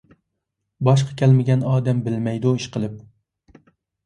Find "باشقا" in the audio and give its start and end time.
0.87-1.13